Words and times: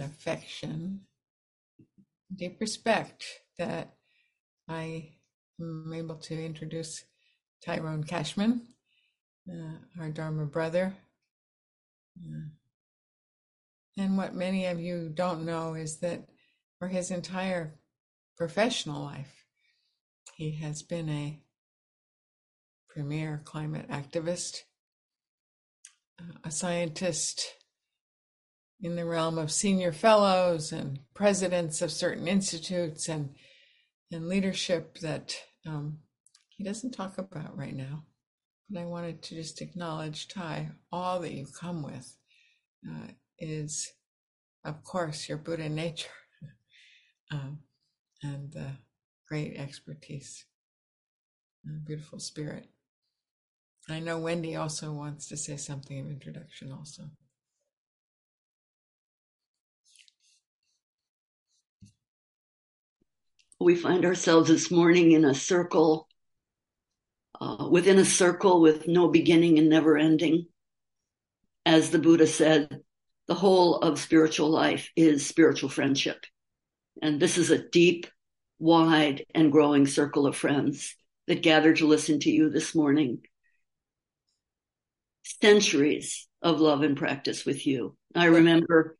affection, 0.00 1.00
deep 2.34 2.60
respect 2.60 3.24
that 3.58 3.94
I 4.68 5.12
am 5.60 5.92
able 5.94 6.16
to 6.16 6.44
introduce 6.44 7.04
Tyrone 7.64 8.04
Cashman, 8.04 8.62
uh, 9.50 10.00
our 10.00 10.10
Dharma 10.10 10.46
brother. 10.46 10.94
Uh, 12.18 12.48
and 13.98 14.18
what 14.18 14.34
many 14.34 14.66
of 14.66 14.80
you 14.80 15.10
don't 15.12 15.44
know 15.44 15.74
is 15.74 15.98
that 16.00 16.28
for 16.78 16.88
his 16.88 17.10
entire 17.10 17.78
professional 18.36 19.02
life, 19.02 19.44
he 20.34 20.52
has 20.56 20.82
been 20.82 21.08
a 21.08 21.40
premier 22.88 23.40
climate 23.44 23.88
activist, 23.88 24.62
uh, 26.20 26.38
a 26.44 26.50
scientist 26.50 27.46
in 28.80 28.96
the 28.96 29.04
realm 29.04 29.38
of 29.38 29.50
senior 29.50 29.92
fellows 29.92 30.72
and 30.72 31.00
presidents 31.14 31.80
of 31.82 31.90
certain 31.90 32.28
institutes 32.28 33.08
and 33.08 33.34
and 34.12 34.28
leadership 34.28 34.98
that 34.98 35.36
um, 35.66 35.98
he 36.48 36.64
doesn't 36.64 36.92
talk 36.92 37.18
about 37.18 37.56
right 37.56 37.74
now. 37.74 38.04
But 38.70 38.80
I 38.80 38.84
wanted 38.84 39.22
to 39.22 39.34
just 39.34 39.60
acknowledge, 39.60 40.28
Ty, 40.28 40.70
all 40.92 41.20
that 41.20 41.32
you 41.32 41.46
come 41.46 41.82
with 41.82 42.16
uh, 42.88 43.08
is, 43.38 43.92
of 44.64 44.82
course, 44.82 45.28
your 45.28 45.38
Buddha 45.38 45.68
nature 45.68 46.08
um, 47.32 47.60
and 48.22 48.52
the 48.52 48.72
great 49.28 49.56
expertise, 49.56 50.44
beautiful 51.84 52.18
spirit. 52.18 52.68
I 53.88 54.00
know 54.00 54.18
Wendy 54.18 54.56
also 54.56 54.92
wants 54.92 55.28
to 55.28 55.36
say 55.36 55.56
something 55.56 56.00
of 56.00 56.06
introduction, 56.06 56.72
also. 56.72 57.04
We 63.58 63.74
find 63.74 64.04
ourselves 64.04 64.48
this 64.48 64.70
morning 64.70 65.12
in 65.12 65.24
a 65.24 65.34
circle, 65.34 66.08
uh, 67.40 67.68
within 67.70 67.98
a 67.98 68.04
circle 68.04 68.60
with 68.60 68.86
no 68.86 69.08
beginning 69.08 69.58
and 69.58 69.68
never 69.68 69.96
ending. 69.96 70.46
As 71.64 71.90
the 71.90 71.98
Buddha 71.98 72.26
said, 72.26 72.80
the 73.28 73.34
whole 73.34 73.76
of 73.78 73.98
spiritual 73.98 74.50
life 74.50 74.90
is 74.94 75.26
spiritual 75.26 75.68
friendship. 75.70 76.24
And 77.02 77.18
this 77.18 77.38
is 77.38 77.50
a 77.50 77.66
deep, 77.68 78.06
wide, 78.58 79.24
and 79.34 79.50
growing 79.50 79.86
circle 79.86 80.26
of 80.26 80.36
friends 80.36 80.94
that 81.26 81.42
gathered 81.42 81.78
to 81.78 81.86
listen 81.86 82.20
to 82.20 82.30
you 82.30 82.50
this 82.50 82.74
morning. 82.74 83.22
Centuries 85.24 86.28
of 86.42 86.60
love 86.60 86.82
and 86.82 86.96
practice 86.96 87.44
with 87.44 87.66
you. 87.66 87.96
I 88.14 88.26
remember 88.26 88.96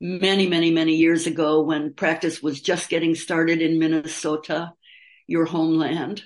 many, 0.00 0.46
many, 0.48 0.70
many 0.70 0.94
years 0.94 1.26
ago 1.26 1.62
when 1.62 1.94
practice 1.94 2.42
was 2.42 2.60
just 2.60 2.88
getting 2.88 3.14
started 3.14 3.60
in 3.60 3.78
Minnesota, 3.78 4.72
your 5.26 5.44
homeland. 5.44 6.22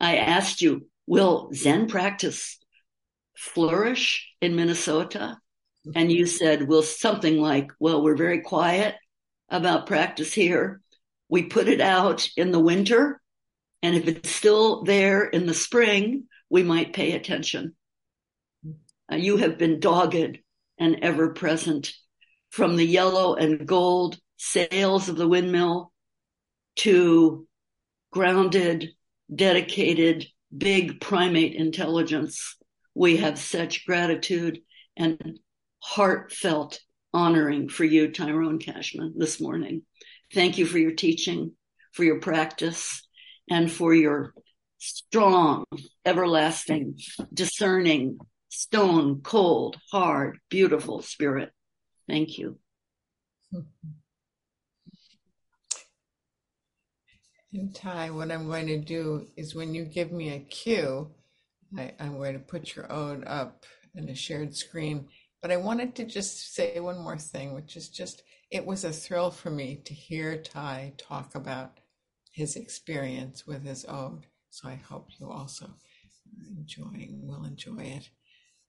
I 0.00 0.16
asked 0.16 0.62
you, 0.62 0.88
will 1.06 1.50
Zen 1.54 1.88
practice 1.88 2.58
flourish 3.36 4.32
in 4.40 4.56
Minnesota? 4.56 5.38
And 5.94 6.10
you 6.10 6.26
said, 6.26 6.66
well, 6.66 6.82
something 6.82 7.38
like, 7.38 7.70
well, 7.78 8.02
we're 8.02 8.16
very 8.16 8.40
quiet 8.40 8.96
about 9.48 9.86
practice 9.86 10.32
here. 10.32 10.80
We 11.28 11.44
put 11.44 11.68
it 11.68 11.80
out 11.80 12.28
in 12.36 12.50
the 12.50 12.60
winter. 12.60 13.20
And 13.82 13.94
if 13.94 14.08
it's 14.08 14.30
still 14.30 14.82
there 14.82 15.24
in 15.24 15.46
the 15.46 15.54
spring, 15.54 16.24
we 16.50 16.62
might 16.62 16.92
pay 16.92 17.12
attention. 17.12 17.76
Uh, 19.10 19.16
you 19.16 19.36
have 19.36 19.58
been 19.58 19.78
dogged 19.78 20.38
and 20.78 20.98
ever 21.02 21.32
present 21.32 21.92
from 22.56 22.76
the 22.76 22.86
yellow 22.86 23.34
and 23.34 23.68
gold 23.68 24.18
sails 24.38 25.10
of 25.10 25.16
the 25.16 25.28
windmill 25.28 25.92
to 26.74 27.46
grounded, 28.10 28.92
dedicated, 29.32 30.26
big 30.56 30.98
primate 30.98 31.54
intelligence. 31.54 32.56
We 32.94 33.18
have 33.18 33.38
such 33.38 33.84
gratitude 33.84 34.60
and 34.96 35.38
heartfelt 35.80 36.80
honoring 37.12 37.68
for 37.68 37.84
you, 37.84 38.10
Tyrone 38.10 38.58
Cashman, 38.58 39.12
this 39.18 39.38
morning. 39.38 39.82
Thank 40.32 40.56
you 40.56 40.64
for 40.64 40.78
your 40.78 40.92
teaching, 40.92 41.52
for 41.92 42.04
your 42.04 42.20
practice, 42.20 43.06
and 43.50 43.70
for 43.70 43.92
your 43.92 44.32
strong, 44.78 45.66
everlasting, 46.06 47.00
discerning, 47.34 48.16
stone 48.48 49.20
cold, 49.20 49.76
hard, 49.92 50.38
beautiful 50.48 51.02
spirit. 51.02 51.52
Thank 52.08 52.38
you. 52.38 52.58
In 57.52 57.72
Ty, 57.72 58.10
what 58.10 58.30
I'm 58.30 58.46
going 58.46 58.66
to 58.66 58.78
do 58.78 59.26
is 59.36 59.54
when 59.54 59.74
you 59.74 59.84
give 59.84 60.12
me 60.12 60.34
a 60.34 60.40
cue, 60.40 61.10
I, 61.76 61.92
am 61.98 62.18
going 62.18 62.34
to 62.34 62.38
put 62.38 62.76
your 62.76 62.90
ode 62.92 63.24
up 63.26 63.64
in 63.94 64.08
a 64.08 64.14
shared 64.14 64.54
screen. 64.54 65.08
But 65.40 65.50
I 65.50 65.56
wanted 65.56 65.94
to 65.96 66.04
just 66.04 66.54
say 66.54 66.78
one 66.80 66.98
more 66.98 67.18
thing, 67.18 67.54
which 67.54 67.76
is 67.76 67.88
just 67.88 68.22
it 68.50 68.64
was 68.64 68.84
a 68.84 68.92
thrill 68.92 69.30
for 69.30 69.50
me 69.50 69.80
to 69.84 69.94
hear 69.94 70.40
Ty 70.40 70.94
talk 70.98 71.34
about 71.34 71.78
his 72.30 72.56
experience 72.56 73.46
with 73.46 73.64
his 73.64 73.84
ode. 73.88 74.26
So 74.50 74.68
I 74.68 74.74
hope 74.74 75.08
you 75.18 75.30
also 75.30 75.70
enjoying 76.56 77.26
will 77.26 77.44
enjoy 77.44 77.82
it. 77.82 78.10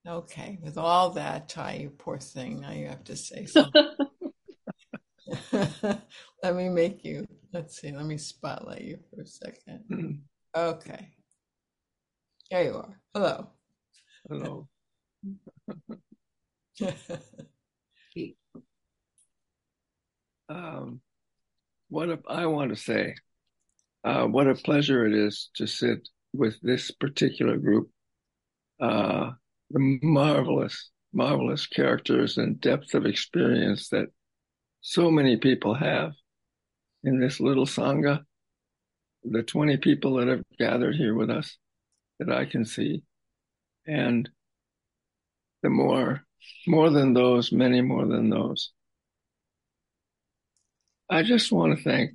Okay, 0.08 0.58
with 0.62 0.78
all 0.78 1.10
that, 1.12 1.50
Ty, 1.50 1.74
you 1.82 1.90
poor 1.90 2.18
thing. 2.18 2.62
Now 2.62 2.72
you 2.72 2.88
have 2.88 3.04
to 3.06 3.16
say 3.18 3.46
something. 3.48 3.92
let 5.52 6.56
me 6.56 6.70
make 6.70 7.04
you. 7.04 7.28
Let's 7.52 7.82
see. 7.82 7.92
Let 7.92 8.06
me 8.06 8.18
spotlight 8.18 8.82
you 8.82 9.00
for 9.10 9.22
a 9.22 9.26
second. 9.26 10.22
Okay. 10.56 11.12
There 12.50 12.64
you 12.64 12.78
are. 12.78 13.00
Hello. 13.14 13.50
Hello. 14.28 14.68
um, 20.50 21.02
what 21.90 22.10
a, 22.10 22.20
I 22.28 22.48
want 22.48 22.72
to 22.72 22.76
say, 22.76 23.14
uh, 24.04 24.26
what 24.26 24.48
a 24.48 24.56
pleasure 24.56 25.06
it 25.06 25.14
is 25.14 25.52
to 25.58 25.68
sit 25.68 26.10
with 26.34 26.60
this 26.62 26.90
particular 26.90 27.58
group. 27.58 27.92
Uh, 28.80 29.32
the 29.72 30.00
marvelous, 30.02 30.90
marvelous 31.14 31.68
characters 31.68 32.38
and 32.38 32.62
depth 32.62 32.94
of 32.94 33.06
experience 33.06 33.90
that 33.90 34.08
so 34.82 35.12
many 35.12 35.38
people 35.38 35.74
have 35.74 36.14
in 37.04 37.20
this 37.20 37.40
little 37.40 37.66
Sangha. 37.66 38.22
The 39.24 39.44
20 39.44 39.78
people 39.78 40.16
that 40.16 40.28
have 40.28 40.44
gathered 40.58 40.96
here 40.96 41.14
with 41.14 41.30
us 41.30 41.58
that 42.20 42.32
I 42.32 42.46
can 42.46 42.66
see. 42.66 43.04
And 43.86 44.30
the 45.64 45.70
more, 45.70 46.24
more 46.66 46.90
than 46.90 47.14
those, 47.14 47.52
many 47.52 47.82
more 47.82 48.06
than 48.06 48.30
those. 48.30 48.72
I 51.10 51.24
just 51.24 51.52
want 51.52 51.78
to 51.78 51.84
thank, 51.84 52.12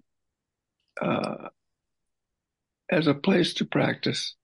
uh, 1.00 1.48
as 2.90 3.06
a 3.06 3.14
place 3.14 3.54
to 3.54 3.64
practice, 3.64 4.34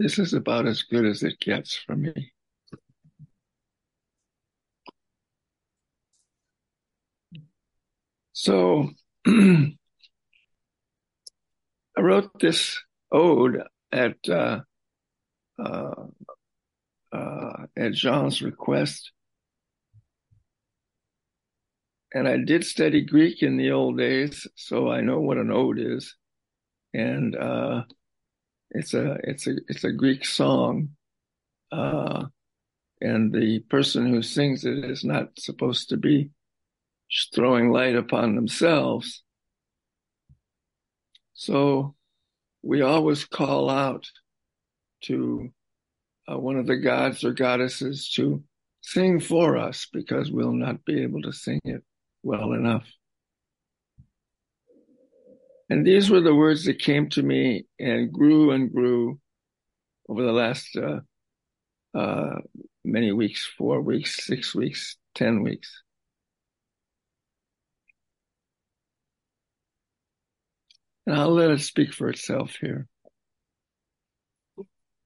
this 0.00 0.18
is 0.18 0.32
about 0.32 0.66
as 0.66 0.82
good 0.82 1.04
as 1.04 1.22
it 1.22 1.38
gets 1.40 1.76
for 1.76 1.94
me. 1.94 2.32
So 8.32 8.88
I 9.26 9.74
wrote 11.98 12.30
this 12.40 12.80
ode 13.12 13.62
at 13.92 14.16
uh, 14.26 14.60
uh, 15.62 16.06
uh, 17.12 17.66
at 17.76 17.92
Jean's 17.92 18.40
request, 18.40 19.12
and 22.14 22.26
I 22.26 22.38
did 22.38 22.64
study 22.64 23.02
Greek 23.02 23.42
in 23.42 23.58
the 23.58 23.72
old 23.72 23.98
days, 23.98 24.46
so 24.56 24.90
I 24.90 25.02
know 25.02 25.20
what 25.20 25.36
an 25.36 25.50
ode 25.50 25.78
is, 25.78 26.16
and 26.94 27.36
uh, 27.36 27.82
it's 28.70 28.94
a 28.94 29.18
it's 29.24 29.46
a 29.46 29.56
it's 29.68 29.84
a 29.84 29.92
Greek 29.92 30.24
song, 30.24 30.90
uh, 31.72 32.24
and 33.00 33.32
the 33.32 33.60
person 33.68 34.06
who 34.06 34.22
sings 34.22 34.64
it 34.64 34.84
is 34.84 35.04
not 35.04 35.38
supposed 35.38 35.88
to 35.88 35.96
be 35.96 36.30
throwing 37.34 37.70
light 37.70 37.96
upon 37.96 38.36
themselves. 38.36 39.22
So 41.34 41.94
we 42.62 42.82
always 42.82 43.24
call 43.24 43.70
out 43.70 44.06
to 45.04 45.50
uh, 46.30 46.38
one 46.38 46.56
of 46.56 46.66
the 46.66 46.76
gods 46.76 47.24
or 47.24 47.32
goddesses 47.32 48.10
to 48.16 48.42
sing 48.82 49.20
for 49.20 49.56
us 49.56 49.88
because 49.92 50.30
we'll 50.30 50.52
not 50.52 50.84
be 50.84 51.02
able 51.02 51.22
to 51.22 51.32
sing 51.32 51.60
it 51.64 51.82
well 52.22 52.52
enough. 52.52 52.86
And 55.70 55.86
these 55.86 56.10
were 56.10 56.20
the 56.20 56.34
words 56.34 56.64
that 56.64 56.80
came 56.80 57.08
to 57.10 57.22
me 57.22 57.64
and 57.78 58.12
grew 58.12 58.50
and 58.50 58.72
grew 58.72 59.20
over 60.08 60.20
the 60.20 60.32
last 60.32 60.76
uh, 60.76 60.98
uh, 61.96 62.40
many 62.84 63.12
weeks 63.12 63.48
four 63.56 63.80
weeks, 63.80 64.26
six 64.26 64.52
weeks, 64.52 64.96
10 65.14 65.44
weeks. 65.44 65.82
And 71.06 71.16
I'll 71.16 71.32
let 71.32 71.52
it 71.52 71.60
speak 71.60 71.94
for 71.94 72.08
itself 72.08 72.56
here. 72.60 72.88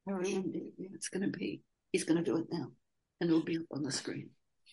It's 0.06 1.08
going 1.10 1.30
to 1.30 1.38
be, 1.38 1.60
he's 1.92 2.04
going 2.04 2.22
to 2.22 2.24
do 2.24 2.38
it 2.38 2.46
now, 2.50 2.68
and 3.20 3.28
it'll 3.28 3.44
be 3.44 3.58
up 3.58 3.66
on 3.70 3.82
the 3.82 3.92
screen. 3.92 4.30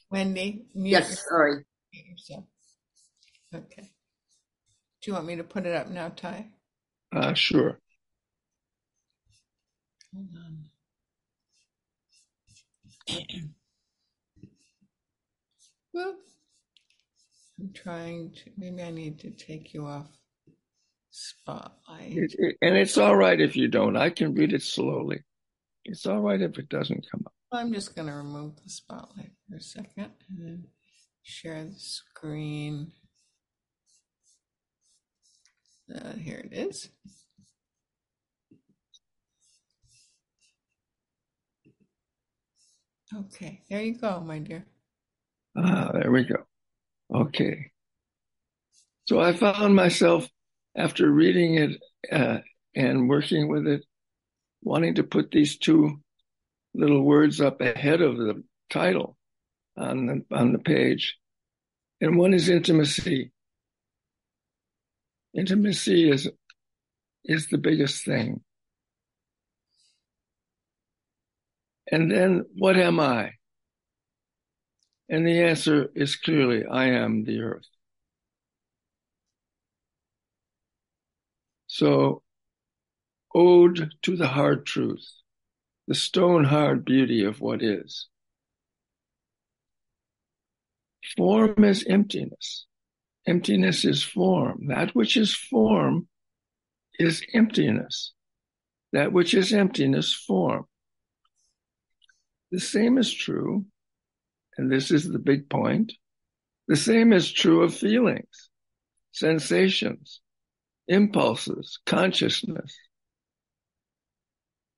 Wendy? 0.09 0.63
Yes, 0.73 1.25
sorry. 1.27 1.65
Okay. 3.53 3.89
Do 5.01 5.09
you 5.09 5.15
want 5.15 5.25
me 5.25 5.35
to 5.37 5.43
put 5.43 5.65
it 5.65 5.75
up 5.75 5.89
now, 5.89 6.09
Ty? 6.09 6.45
Uh, 7.13 7.33
sure. 7.33 7.79
Hold 10.13 10.27
on. 10.45 10.65
Whoop. 15.93 16.17
I'm 17.59 17.73
trying 17.73 18.31
to, 18.31 18.51
maybe 18.57 18.81
I 18.81 18.91
need 18.91 19.19
to 19.19 19.31
take 19.31 19.73
you 19.73 19.87
off 19.87 20.07
spotlight. 21.09 22.13
It, 22.17 22.35
it, 22.37 22.57
and 22.61 22.75
it's 22.75 22.97
all 22.97 23.15
right 23.15 23.39
if 23.39 23.55
you 23.55 23.67
don't. 23.67 23.97
I 23.97 24.09
can 24.09 24.33
read 24.33 24.53
it 24.53 24.63
slowly. 24.63 25.23
It's 25.83 26.05
all 26.05 26.19
right 26.21 26.41
if 26.41 26.57
it 26.57 26.69
doesn't 26.69 27.07
come 27.11 27.23
up. 27.25 27.33
I'm 27.51 27.73
just 27.73 27.95
going 27.95 28.07
to 28.07 28.13
remove 28.13 28.55
the 28.63 28.69
spotlight 28.69 29.31
for 29.49 29.57
a 29.57 29.61
second 29.61 30.11
and 30.29 30.39
then 30.39 30.65
share 31.23 31.65
the 31.65 31.77
screen. 31.77 32.91
Uh, 35.93 36.13
here 36.13 36.37
it 36.37 36.53
is. 36.53 36.89
Okay, 43.13 43.61
there 43.69 43.81
you 43.81 43.95
go, 43.95 44.21
my 44.21 44.39
dear. 44.39 44.65
Ah, 45.57 45.91
there 45.93 46.11
we 46.11 46.23
go. 46.23 46.45
Okay. 47.13 47.71
So 49.05 49.19
I 49.19 49.33
found 49.33 49.75
myself 49.75 50.29
after 50.77 51.11
reading 51.11 51.55
it 51.55 51.81
uh, 52.09 52.37
and 52.73 53.09
working 53.09 53.49
with 53.49 53.67
it, 53.67 53.83
wanting 54.61 54.95
to 54.95 55.03
put 55.03 55.31
these 55.31 55.57
two 55.57 55.99
little 56.73 57.03
words 57.03 57.41
up 57.41 57.59
ahead 57.59 58.01
of 58.01 58.15
the 58.15 58.43
title 58.69 59.17
on 59.75 60.05
the, 60.05 60.35
on 60.35 60.53
the 60.53 60.59
page. 60.59 61.17
And 61.99 62.17
one 62.17 62.33
is 62.33 62.47
intimacy. 62.47 63.33
Intimacy 65.33 66.09
is, 66.09 66.29
is 67.23 67.47
the 67.47 67.57
biggest 67.57 68.03
thing. 68.03 68.41
And 71.91 72.11
then 72.11 72.45
what 72.55 72.77
am 72.77 72.99
I? 72.99 73.33
And 75.09 75.27
the 75.27 75.43
answer 75.43 75.89
is 75.93 76.15
clearly, 76.15 76.65
I 76.65 76.85
am 76.85 77.25
the 77.25 77.41
earth. 77.41 77.67
So, 81.67 82.23
ode 83.35 83.93
to 84.03 84.15
the 84.15 84.27
hard 84.27 84.65
truth, 84.65 85.05
the 85.87 85.95
stone 85.95 86.45
hard 86.45 86.85
beauty 86.85 87.23
of 87.23 87.41
what 87.41 87.61
is. 87.61 88.07
Form 91.17 91.63
is 91.63 91.85
emptiness. 91.85 92.65
Emptiness 93.27 93.85
is 93.85 94.03
form. 94.03 94.67
That 94.67 94.95
which 94.95 95.15
is 95.15 95.33
form 95.33 96.07
is 96.99 97.21
emptiness. 97.33 98.13
That 98.93 99.13
which 99.13 99.33
is 99.33 99.53
emptiness, 99.53 100.13
form. 100.13 100.65
The 102.51 102.59
same 102.59 102.97
is 102.97 103.13
true, 103.13 103.65
and 104.57 104.71
this 104.71 104.91
is 104.91 105.07
the 105.07 105.19
big 105.19 105.49
point. 105.49 105.93
The 106.67 106.75
same 106.75 107.13
is 107.13 107.31
true 107.31 107.63
of 107.63 107.73
feelings, 107.73 108.49
sensations, 109.11 110.19
impulses, 110.87 111.79
consciousness. 111.85 112.75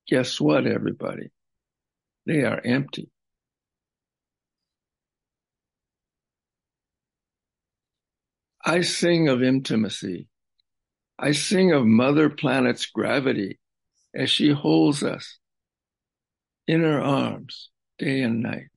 Guess 0.07 0.39
what, 0.39 0.67
everybody? 0.67 1.31
They 2.25 2.43
are 2.43 2.61
empty. 2.63 3.09
I 8.65 8.79
sing 8.79 9.27
of 9.27 9.43
intimacy. 9.43 10.29
I 11.19 11.33
sing 11.33 11.73
of 11.73 11.85
Mother 11.85 12.29
Planet's 12.29 12.85
gravity 12.85 13.59
as 14.15 14.29
she 14.29 14.51
holds 14.51 15.03
us 15.03 15.37
in 16.65 16.81
her 16.81 17.01
arms 17.01 17.69
day 17.97 18.21
and 18.21 18.41
night. 18.41 18.69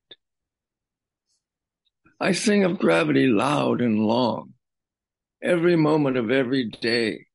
I 2.18 2.32
sing 2.32 2.64
of 2.64 2.80
gravity 2.80 3.28
loud 3.28 3.80
and 3.80 4.00
long. 4.00 4.54
Every 5.40 5.76
moment 5.76 6.16
of 6.16 6.32
every 6.32 6.64
day, 6.64 7.26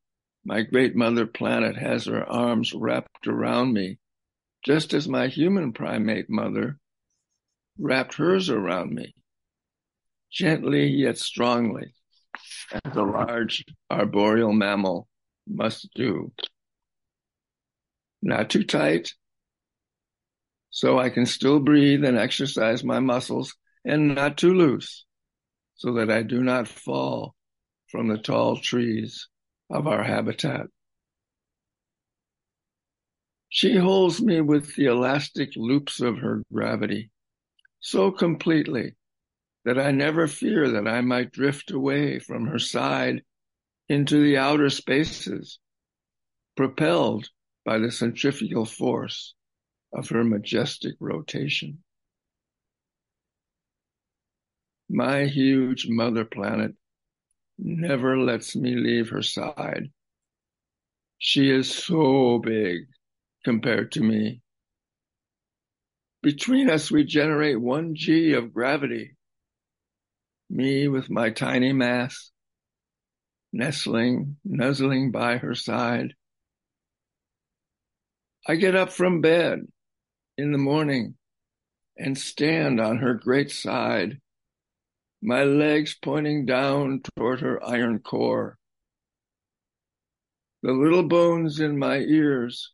my 0.43 0.63
great 0.63 0.93
mother 0.93 1.25
planet 1.25 1.77
has 1.77 2.05
her 2.05 2.25
arms 2.25 2.73
wrapped 2.73 3.27
around 3.27 3.71
me, 3.73 3.99
just 4.65 4.93
as 4.93 5.07
my 5.07 5.27
human 5.27 5.71
primate 5.71 6.29
mother 6.29 6.79
wrapped 7.77 8.15
hers 8.15 8.49
around 8.49 8.91
me, 8.93 9.15
gently 10.29 10.87
yet 10.87 11.17
strongly, 11.17 11.93
as 12.73 12.95
a 12.95 13.03
large 13.03 13.65
arboreal 13.89 14.53
mammal 14.53 15.07
must 15.47 15.89
do. 15.93 16.31
Not 18.21 18.49
too 18.49 18.63
tight, 18.63 19.13
so 20.69 20.99
I 20.99 21.09
can 21.09 21.25
still 21.25 21.59
breathe 21.59 22.03
and 22.05 22.17
exercise 22.17 22.83
my 22.83 22.99
muscles 22.99 23.55
and 23.83 24.15
not 24.15 24.37
too 24.37 24.53
loose 24.53 25.05
so 25.75 25.93
that 25.93 26.11
I 26.11 26.21
do 26.23 26.43
not 26.43 26.67
fall 26.67 27.35
from 27.87 28.07
the 28.07 28.17
tall 28.17 28.57
trees 28.57 29.27
of 29.69 29.87
our 29.87 30.03
habitat. 30.03 30.67
She 33.49 33.75
holds 33.75 34.21
me 34.21 34.39
with 34.39 34.75
the 34.75 34.85
elastic 34.85 35.49
loops 35.57 35.99
of 35.99 36.19
her 36.19 36.43
gravity 36.53 37.09
so 37.81 38.11
completely 38.11 38.95
that 39.65 39.79
I 39.79 39.91
never 39.91 40.27
fear 40.27 40.69
that 40.71 40.87
I 40.87 41.01
might 41.01 41.31
drift 41.31 41.71
away 41.71 42.19
from 42.19 42.47
her 42.47 42.59
side 42.59 43.23
into 43.87 44.23
the 44.23 44.37
outer 44.37 44.69
spaces, 44.69 45.59
propelled 46.55 47.29
by 47.65 47.77
the 47.77 47.91
centrifugal 47.91 48.65
force 48.65 49.35
of 49.93 50.09
her 50.09 50.23
majestic 50.23 50.95
rotation. 50.99 51.83
My 54.89 55.25
huge 55.25 55.87
mother 55.87 56.25
planet 56.25 56.71
never 57.57 58.17
lets 58.17 58.55
me 58.55 58.75
leave 58.75 59.09
her 59.09 59.21
side. 59.21 59.91
She 61.17 61.51
is 61.51 61.71
so 61.71 62.39
big 62.39 62.87
compared 63.43 63.91
to 63.93 64.01
me. 64.01 64.41
Between 66.23 66.69
us, 66.69 66.91
we 66.91 67.03
generate 67.03 67.59
one 67.59 67.95
G 67.95 68.33
of 68.33 68.53
gravity. 68.53 69.15
Me 70.53 70.89
with 70.89 71.09
my 71.09 71.29
tiny 71.29 71.71
mass, 71.71 72.29
nestling, 73.53 74.35
nuzzling 74.43 75.09
by 75.09 75.37
her 75.37 75.55
side. 75.55 76.13
I 78.45 78.55
get 78.55 78.75
up 78.75 78.91
from 78.91 79.21
bed 79.21 79.59
in 80.37 80.51
the 80.51 80.57
morning 80.57 81.15
and 81.97 82.17
stand 82.17 82.81
on 82.81 82.97
her 82.97 83.13
great 83.13 83.49
side, 83.49 84.19
my 85.21 85.45
legs 85.45 85.95
pointing 86.01 86.45
down 86.45 87.01
toward 87.15 87.39
her 87.39 87.63
iron 87.63 87.99
core. 87.99 88.57
The 90.63 90.73
little 90.73 91.03
bones 91.03 91.61
in 91.61 91.79
my 91.79 91.99
ears 91.99 92.73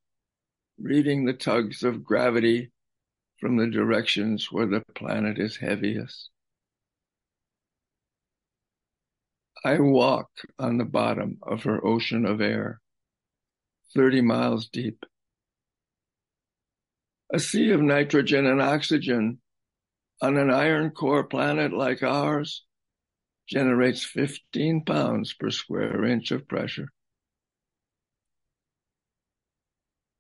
reading 0.79 1.25
the 1.25 1.33
tugs 1.33 1.83
of 1.83 2.03
gravity 2.03 2.71
from 3.39 3.57
the 3.57 3.67
directions 3.67 4.51
where 4.51 4.65
the 4.65 4.81
planet 4.95 5.37
is 5.37 5.57
heaviest. 5.57 6.31
I 9.63 9.79
walk 9.79 10.29
on 10.59 10.77
the 10.77 10.85
bottom 10.85 11.39
of 11.41 11.63
her 11.63 11.85
ocean 11.85 12.25
of 12.25 12.41
air, 12.41 12.81
30 13.95 14.21
miles 14.21 14.67
deep. 14.67 15.05
A 17.33 17.39
sea 17.39 17.71
of 17.71 17.81
nitrogen 17.81 18.45
and 18.45 18.61
oxygen 18.61 19.39
on 20.21 20.37
an 20.37 20.49
iron 20.49 20.91
core 20.91 21.23
planet 21.23 21.73
like 21.73 22.03
ours 22.03 22.63
generates 23.47 24.03
15 24.03 24.83
pounds 24.85 25.33
per 25.33 25.49
square 25.49 26.05
inch 26.05 26.31
of 26.31 26.47
pressure. 26.47 26.89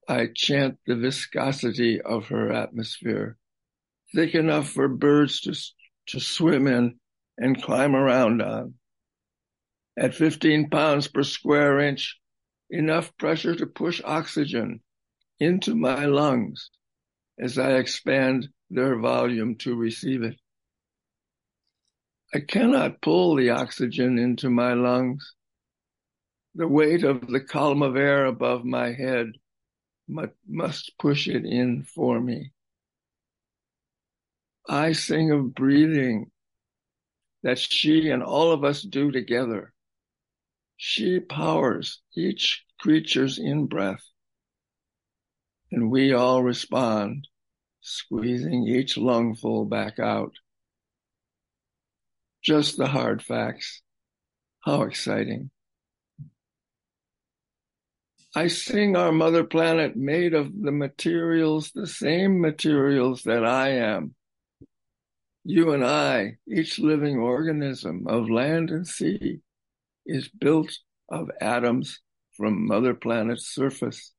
I 0.07 0.29
chant 0.33 0.79
the 0.85 0.95
viscosity 0.95 2.01
of 2.01 2.27
her 2.27 2.51
atmosphere, 2.51 3.37
thick 4.15 4.35
enough 4.35 4.69
for 4.69 4.87
birds 4.87 5.41
to, 5.41 5.53
to 6.13 6.19
swim 6.21 6.65
in 6.67 6.99
and 7.37 7.61
climb 7.61 7.95
around 7.95 8.41
on. 8.41 8.75
At 9.97 10.13
15 10.13 10.69
pounds 10.69 11.07
per 11.07 11.23
square 11.23 11.79
inch, 11.79 12.19
enough 12.69 13.17
pressure 13.17 13.55
to 13.55 13.65
push 13.65 13.99
oxygen 14.05 14.81
into 15.39 15.73
my 15.75 16.05
lungs 16.05 16.69
as 17.39 17.57
I 17.57 17.77
expand 17.77 18.49
their 18.69 18.99
volume 18.99 19.55
to 19.59 19.75
receive 19.75 20.21
it. 20.21 20.39
I 22.33 22.41
cannot 22.41 23.01
pull 23.01 23.35
the 23.35 23.49
oxygen 23.51 24.19
into 24.19 24.49
my 24.49 24.73
lungs. 24.73 25.33
The 26.55 26.67
weight 26.67 27.03
of 27.03 27.27
the 27.27 27.39
column 27.39 27.81
of 27.81 27.95
air 27.95 28.25
above 28.25 28.65
my 28.65 28.91
head 28.91 29.31
must 30.07 30.97
push 30.99 31.27
it 31.27 31.45
in 31.45 31.83
for 31.83 32.19
me. 32.19 32.51
I 34.67 34.91
sing 34.91 35.31
of 35.31 35.55
breathing 35.55 36.31
that 37.43 37.57
she 37.57 38.09
and 38.09 38.21
all 38.21 38.51
of 38.51 38.63
us 38.63 38.81
do 38.81 39.11
together. 39.11 39.73
She 40.77 41.19
powers 41.19 42.01
each 42.15 42.63
creature's 42.79 43.39
in 43.39 43.65
breath, 43.65 44.03
and 45.71 45.89
we 45.89 46.13
all 46.13 46.43
respond, 46.43 47.27
squeezing 47.81 48.67
each 48.67 48.95
lungful 48.95 49.65
back 49.65 49.97
out. 49.97 50.33
Just 52.43 52.77
the 52.77 52.87
hard 52.87 53.23
facts. 53.23 53.81
How 54.59 54.83
exciting. 54.83 55.49
I 58.35 58.47
sing 58.47 58.95
our 58.95 59.11
mother 59.11 59.43
planet 59.43 59.95
made 59.95 60.35
of 60.35 60.51
the 60.61 60.71
materials, 60.71 61.71
the 61.71 61.87
same 61.87 62.39
materials 62.39 63.23
that 63.23 63.43
I 63.43 63.69
am. 63.69 64.13
You 65.43 65.71
and 65.71 65.83
I, 65.83 66.37
each 66.47 66.77
living 66.77 67.17
organism 67.17 68.05
of 68.07 68.29
land 68.29 68.69
and 68.69 68.85
sea, 68.85 69.39
is 70.07 70.27
built 70.29 70.71
of 71.09 71.29
atoms 71.39 71.99
from 72.35 72.67
mother 72.67 72.93
planet's 72.93 73.47
surface. 73.47 74.13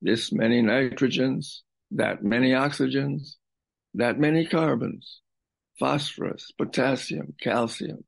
This 0.00 0.32
many 0.32 0.62
nitrogens, 0.62 1.60
that 1.90 2.22
many 2.22 2.52
oxygens, 2.52 3.34
that 3.94 4.18
many 4.18 4.46
carbons, 4.46 5.20
phosphorus, 5.78 6.50
potassium, 6.56 7.34
calcium, 7.40 8.04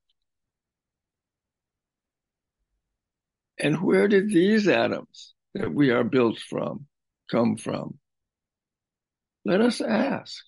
And 3.63 3.83
where 3.83 4.09
did 4.09 4.31
these 4.31 4.67
atoms 4.69 5.35
that 5.55 5.73
we 5.73 5.91
are 5.91 6.05
built 6.05 6.39
from 6.39 6.87
come 7.31 7.57
from? 7.57 7.99
Let 9.45 9.61
us 9.61 9.83
ask. 9.83 10.43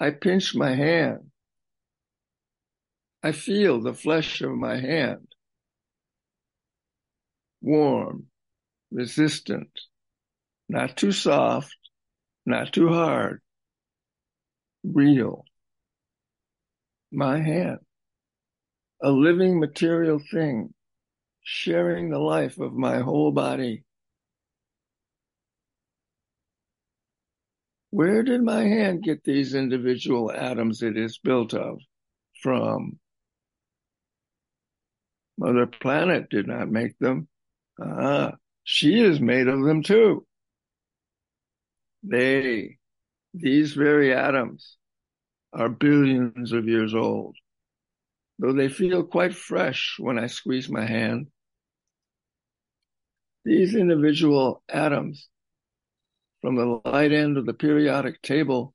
I 0.00 0.10
pinch 0.10 0.54
my 0.54 0.74
hand. 0.74 1.30
I 3.26 3.32
feel 3.32 3.80
the 3.80 3.92
flesh 3.92 4.40
of 4.40 4.52
my 4.52 4.76
hand. 4.78 5.26
Warm, 7.60 8.26
resistant, 8.92 9.70
not 10.68 10.96
too 10.96 11.10
soft, 11.10 11.76
not 12.46 12.72
too 12.72 12.86
hard. 12.86 13.40
Real. 14.84 15.44
My 17.10 17.40
hand. 17.40 17.80
A 19.02 19.10
living 19.10 19.58
material 19.58 20.20
thing 20.30 20.72
sharing 21.42 22.10
the 22.10 22.20
life 22.20 22.60
of 22.60 22.74
my 22.74 23.00
whole 23.00 23.32
body. 23.32 23.82
Where 27.90 28.22
did 28.22 28.42
my 28.42 28.62
hand 28.62 29.02
get 29.02 29.24
these 29.24 29.52
individual 29.52 30.30
atoms 30.30 30.80
it 30.80 30.96
is 30.96 31.18
built 31.18 31.54
of 31.54 31.80
from? 32.40 33.00
Mother 35.46 35.66
Planet 35.66 36.28
did 36.28 36.48
not 36.48 36.68
make 36.68 36.98
them. 36.98 37.28
Ah, 37.80 38.32
she 38.64 39.00
is 39.00 39.20
made 39.20 39.46
of 39.46 39.62
them 39.62 39.84
too. 39.84 40.26
They, 42.02 42.78
these 43.32 43.72
very 43.72 44.12
atoms, 44.12 44.76
are 45.52 45.68
billions 45.68 46.50
of 46.50 46.66
years 46.66 46.94
old, 46.94 47.36
though 48.40 48.54
they 48.54 48.68
feel 48.68 49.04
quite 49.04 49.36
fresh 49.36 49.94
when 50.00 50.18
I 50.18 50.26
squeeze 50.26 50.68
my 50.68 50.84
hand. 50.84 51.28
These 53.44 53.76
individual 53.76 54.64
atoms 54.68 55.28
from 56.42 56.56
the 56.56 56.80
light 56.84 57.12
end 57.12 57.36
of 57.36 57.46
the 57.46 57.54
periodic 57.54 58.20
table 58.20 58.74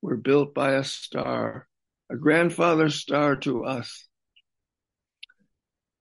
were 0.00 0.16
built 0.16 0.54
by 0.54 0.76
a 0.76 0.84
star, 0.84 1.68
a 2.10 2.16
grandfather 2.16 2.88
star 2.88 3.36
to 3.36 3.66
us. 3.66 4.08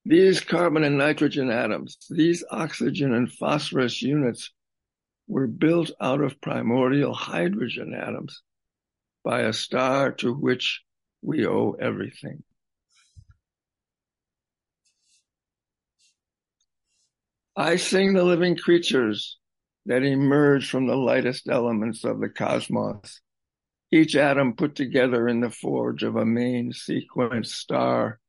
These 0.08 0.42
carbon 0.42 0.84
and 0.84 1.00
nitrogen 1.00 1.50
atoms, 1.50 1.98
these 2.12 2.44
oxygen 2.52 3.14
and 3.16 3.32
phosphorus 3.32 4.04
units 4.04 4.52
were 5.28 5.48
built 5.48 5.90
out 6.00 6.22
of 6.22 6.40
primordial 6.40 7.14
hydrogen 7.14 7.96
atoms 7.96 8.44
by 9.24 9.42
a 9.42 9.54
star 9.54 10.12
to 10.14 10.32
which 10.32 10.84
we 11.24 11.48
owe 11.48 11.72
everything. 11.82 12.44
I 17.56 17.78
sing 17.78 18.14
the 18.14 18.24
living 18.24 18.58
creatures 18.58 19.40
that 19.88 20.04
emerge 20.04 20.70
from 20.70 20.86
the 20.86 20.96
lightest 20.96 21.50
elements 21.50 22.04
of 22.04 22.20
the 22.20 22.30
cosmos, 22.30 23.22
each 23.92 24.16
atom 24.16 24.56
put 24.56 24.76
together 24.76 25.28
in 25.28 25.40
the 25.40 25.50
forge 25.50 26.04
of 26.04 26.16
a 26.16 26.26
main 26.26 26.74
sequence 26.74 27.56
star, 27.56 28.20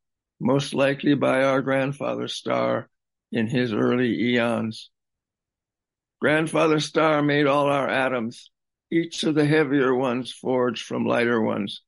most 0.41 0.75
likely 0.75 1.15
by 1.15 1.43
our 1.43 1.63
grandfather 1.63 2.29
star 2.29 2.89
in 3.33 3.47
his 3.47 3.73
early 3.73 4.35
eons. 4.35 4.91
Grandfather 6.21 6.81
star 6.81 7.23
made 7.23 7.47
all 7.47 7.67
our 7.67 7.89
atoms, 7.89 8.51
each 8.91 9.25
of 9.25 9.35
the 9.35 9.47
heavier 9.47 9.95
ones 9.95 10.33
forged 10.33 10.85
from 10.85 11.05
lighter 11.05 11.41
ones. 11.41 11.83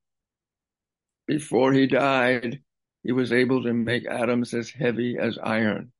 Before 1.27 1.73
he 1.73 1.87
died, 1.87 2.63
he 3.03 3.13
was 3.13 3.33
able 3.33 3.63
to 3.63 3.73
make 3.73 4.07
atoms 4.07 4.55
as 4.55 4.71
heavy 4.71 5.17
as 5.19 5.39
iron 5.43 5.93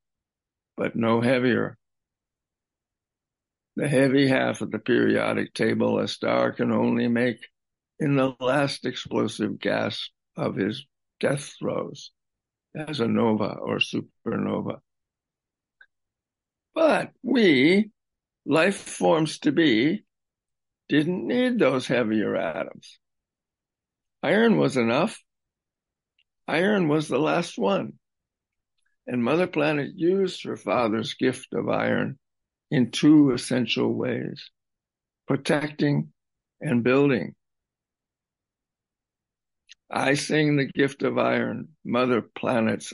but 0.79 0.95
no 0.95 1.19
heavier. 1.19 1.77
The 3.75 3.89
heavy 3.89 4.27
half 4.27 4.61
of 4.61 4.71
the 4.71 4.79
periodic 4.79 5.53
table 5.53 5.99
a 5.99 6.07
star 6.07 6.53
can 6.53 6.71
only 6.71 7.09
make 7.09 7.45
in 7.99 8.15
the 8.15 8.33
last 8.39 8.85
explosive 8.85 9.59
gasp 9.59 10.09
of 10.37 10.55
his 10.55 10.85
death 11.19 11.53
throes 11.59 12.11
as 12.79 12.99
a 12.99 13.07
nova 13.07 13.55
or 13.55 13.77
supernova. 13.77 14.79
But 16.73 17.11
we, 17.23 17.91
life 18.45 18.77
forms 18.77 19.39
to 19.39 19.51
be, 19.51 20.05
didn't 20.87 21.27
need 21.27 21.59
those 21.59 21.87
heavier 21.87 22.35
atoms. 22.35 22.99
Iron 24.23 24.57
was 24.57 24.77
enough. 24.77 25.21
Iron 26.47 26.87
was 26.87 27.07
the 27.07 27.19
last 27.19 27.57
one 27.57 27.99
and 29.09 29.23
Mother 29.23 29.47
Planet 29.47 29.93
used 29.95 30.43
her 30.43 30.55
father's 30.55 31.15
gift 31.15 31.47
of 31.53 31.67
iron 31.67 32.19
in 32.69 32.91
two 32.91 33.31
essential 33.31 33.91
ways 33.91 34.51
protecting 35.27 36.13
and 36.61 36.83
building. 36.83 37.33
I 39.91 40.13
sing 40.13 40.55
the 40.55 40.65
gift 40.71 41.01
of 41.01 41.17
iron, 41.17 41.69
Mother 41.83 42.21
Planet's 42.21 42.93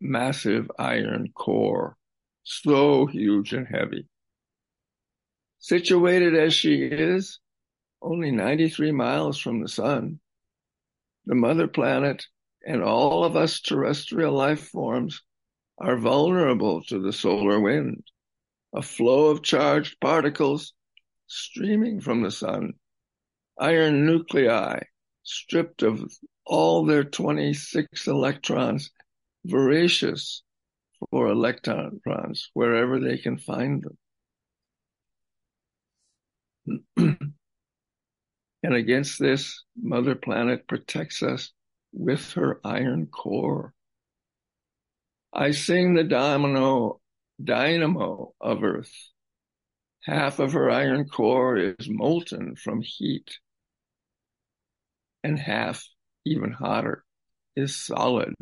massive 0.00 0.70
iron 0.78 1.32
core, 1.34 1.96
so 2.44 3.06
huge 3.06 3.52
and 3.52 3.66
heavy. 3.66 4.06
Situated 5.58 6.36
as 6.36 6.54
she 6.54 6.84
is, 6.84 7.40
only 8.00 8.30
93 8.30 8.92
miles 8.92 9.38
from 9.38 9.60
the 9.60 9.68
sun, 9.68 10.20
the 11.24 11.34
Mother 11.34 11.66
Planet 11.66 12.24
and 12.64 12.80
all 12.80 13.24
of 13.24 13.34
us 13.34 13.60
terrestrial 13.60 14.32
life 14.32 14.68
forms 14.68 15.22
are 15.78 15.96
vulnerable 15.96 16.82
to 16.84 17.00
the 17.00 17.12
solar 17.12 17.58
wind, 17.58 18.04
a 18.72 18.82
flow 18.82 19.30
of 19.30 19.42
charged 19.42 19.98
particles 20.00 20.72
streaming 21.26 22.00
from 22.00 22.22
the 22.22 22.30
sun, 22.30 22.74
iron 23.58 24.06
nuclei 24.06 24.78
stripped 25.24 25.82
of 25.82 26.08
all 26.46 26.84
their 26.86 27.04
26 27.04 28.06
electrons, 28.06 28.90
voracious 29.44 30.42
for 31.10 31.28
electrons 31.28 32.50
wherever 32.54 33.00
they 33.00 33.18
can 33.18 33.38
find 33.38 33.84
them. 36.66 36.82
and 38.62 38.74
against 38.74 39.18
this, 39.18 39.64
Mother 39.76 40.14
Planet 40.14 40.66
protects 40.66 41.22
us 41.22 41.52
with 41.92 42.32
her 42.32 42.60
iron 42.64 43.06
core. 43.06 43.74
I 45.32 45.50
sing 45.50 45.94
the 45.94 46.04
domino, 46.04 47.00
dynamo 47.42 48.34
of 48.40 48.62
earth. 48.62 48.92
Half 50.04 50.38
of 50.38 50.52
her 50.52 50.70
iron 50.70 51.08
core 51.08 51.56
is 51.56 51.88
molten 51.88 52.54
from 52.56 52.80
heat, 52.80 53.38
and 55.24 55.38
half, 55.38 55.84
even 56.26 56.52
hotter, 56.52 57.04
is 57.54 57.74
solid 57.76 58.34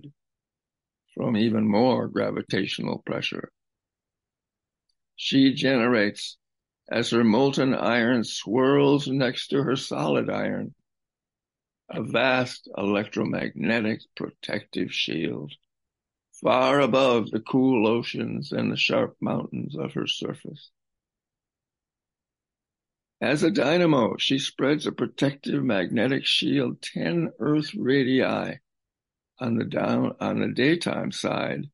from 1.15 1.37
even 1.37 1.69
more 1.69 2.09
gravitational 2.09 3.03
pressure. 3.07 3.51
She 5.17 5.55
generates 5.55 6.37
as 6.91 7.11
her 7.11 7.23
molten 7.23 7.75
iron 7.75 8.25
swirls 8.25 9.07
next 9.07 9.49
to 9.49 9.63
her 9.63 9.77
solid 9.77 10.29
iron, 10.29 10.75
a 11.89 12.03
vast 12.03 12.69
electromagnetic 12.77 14.01
protective 14.17 14.93
shield 14.93 15.53
far 16.33 16.81
above 16.81 17.31
the 17.31 17.41
cool 17.41 17.87
oceans 17.87 18.51
and 18.53 18.73
the 18.73 18.77
sharp 18.77 19.17
mountains 19.21 19.77
of 19.77 19.93
her 19.95 20.07
surface. 20.07 20.71
As 23.21 23.43
a 23.43 23.51
dynamo, 23.51 24.17
she 24.19 24.39
spreads 24.39 24.87
a 24.87 24.93
protective 24.93 25.63
magnetic 25.63 26.27
shield 26.27 26.83
10 26.83 27.33
Earth 27.39 27.75
radii 27.75 28.23
on 28.23 29.57
the 29.57 29.65
down 29.65 30.17
on 30.21 30.41
the 30.41 30.49
daytime 30.49 31.13
side 31.13 31.71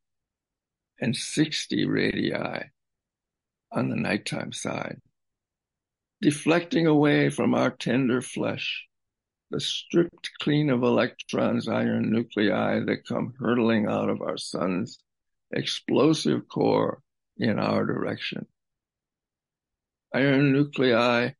and 1.00 1.16
60 1.16 1.86
radii 1.86 2.32
on 3.72 3.88
the 3.88 3.96
nighttime 3.96 4.52
side, 4.52 5.00
deflecting 6.20 6.86
away 6.86 7.30
from 7.30 7.54
our 7.54 7.70
tender 7.70 8.20
flesh 8.20 8.86
the 9.50 9.60
stripped 9.60 10.30
clean 10.40 10.70
of 10.70 10.82
electrons 10.82 11.68
iron 11.68 12.12
nuclei 12.12 12.78
that 12.80 13.04
come 13.06 13.34
hurtling 13.38 13.86
out 13.86 14.08
of 14.08 14.22
our 14.22 14.38
sun's 14.38 14.98
explosive 15.52 16.48
core 16.48 17.02
in 17.36 17.58
our 17.58 17.84
direction. 17.84 18.46
Iron 20.12 20.52
nuclei 20.52 21.34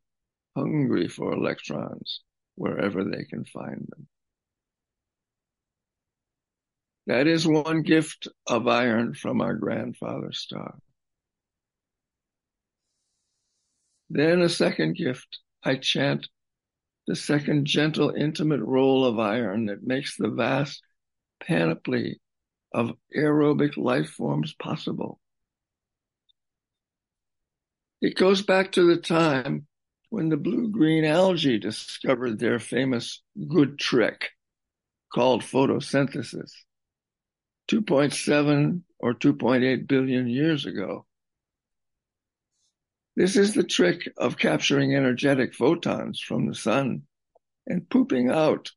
hungry 0.57 1.09
for 1.09 1.33
electrons 1.33 2.23
wherever 2.55 3.05
they 3.05 3.25
can 3.25 3.45
find 3.45 3.87
them. 3.91 4.09
That 7.07 7.27
is 7.27 7.47
one 7.47 7.83
gift 7.83 8.29
of 8.47 8.69
iron 8.69 9.15
from 9.15 9.41
our 9.41 9.55
grandfather 9.55 10.33
star. 10.33 10.79
Then 14.09 14.43
a 14.43 14.49
second 14.49 14.97
gift, 14.97 15.39
I 15.63 15.77
chant 15.77 16.29
the 17.07 17.17
second 17.17 17.67
gentle, 17.67 18.11
intimate 18.11 18.61
role 18.61 19.05
of 19.05 19.19
iron 19.19 19.67
that 19.67 19.83
makes 19.83 20.17
the 20.17 20.29
vast 20.29 20.83
panoply 21.41 22.21
of 22.73 22.93
aerobic 23.17 23.77
life 23.77 24.11
forms 24.11 24.55
possible. 24.55 25.20
It 28.01 28.17
goes 28.17 28.43
back 28.43 28.73
to 28.73 28.87
the 28.87 29.01
time 29.01 29.67
when 30.09 30.31
the 30.31 30.37
blue-green 30.37 31.05
algae 31.05 31.59
discovered 31.59 32.39
their 32.39 32.59
famous 32.59 33.23
good 33.49 33.79
trick 33.79 34.31
called 35.13 35.43
photosynthesis 35.43 36.51
2.7 37.71 38.83
or 38.99 39.15
2.8 39.15 39.87
billion 39.87 40.29
years 40.29 40.67
ago. 40.67 41.07
This 43.17 43.37
is 43.37 43.55
the 43.55 43.65
trick 43.65 44.11
of 44.17 44.39
capturing 44.39 44.95
energetic 44.95 45.55
photons 45.55 46.21
from 46.21 46.47
the 46.47 46.55
sun 46.55 47.03
and 47.67 47.89
pooping 47.89 48.31
out 48.31 48.71